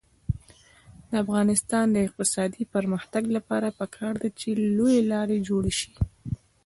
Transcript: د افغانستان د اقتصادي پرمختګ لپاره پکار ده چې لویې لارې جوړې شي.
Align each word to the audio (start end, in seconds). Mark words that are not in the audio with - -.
د 1.09 1.11
افغانستان 1.23 1.85
د 1.91 1.97
اقتصادي 2.07 2.63
پرمختګ 2.75 3.23
لپاره 3.35 3.75
پکار 3.79 4.13
ده 4.21 4.29
چې 4.39 4.49
لویې 4.77 5.01
لارې 5.11 5.37
جوړې 5.47 5.73
شي. 5.79 5.91